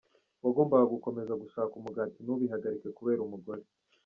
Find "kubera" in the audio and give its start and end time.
2.97-3.21